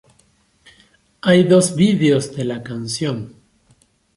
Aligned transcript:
Hay 1.21 1.43
dos 1.43 1.75
vídeos 1.75 2.33
de 2.35 2.43
la 2.45 2.63
canción. 2.63 3.35